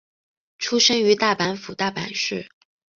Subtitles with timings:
[0.57, 2.49] 出身于大阪府大阪市。